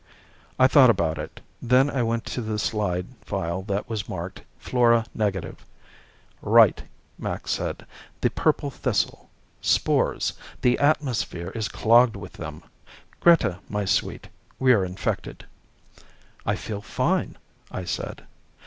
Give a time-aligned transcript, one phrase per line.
[0.57, 1.41] I thought about it.
[1.61, 5.63] Then I went to the slide file that was marked flora negative.
[6.41, 6.81] "Right,"
[7.19, 7.85] Max said.
[8.21, 9.29] "The purple thistle.
[9.61, 10.33] Spores!
[10.61, 12.63] The atmosphere is clogged with them.
[13.19, 14.27] Greta, my sweet,
[14.57, 15.45] we're infected."
[16.47, 17.37] "I feel fine,"
[17.69, 18.23] I said.